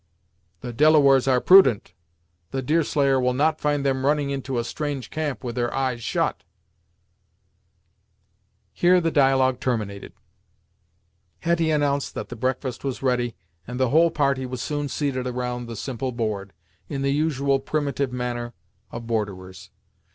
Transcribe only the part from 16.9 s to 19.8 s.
the usual primitive manner of borderers.